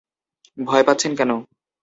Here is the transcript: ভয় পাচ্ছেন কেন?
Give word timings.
ভয় 0.57 0.83
পাচ্ছেন 0.87 1.11
কেন? 1.19 1.31